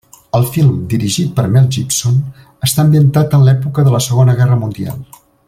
El 0.37 0.45
film, 0.53 0.69
dirigit 0.93 1.27
per 1.39 1.45
Mel 1.55 1.67
Gibson, 1.75 2.17
està 2.69 2.83
ambientat 2.87 3.37
en 3.41 3.45
l'època 3.51 3.87
de 3.89 3.95
la 3.97 4.01
Segona 4.09 4.37
Guerra 4.41 4.59
Mundial. 4.65 5.07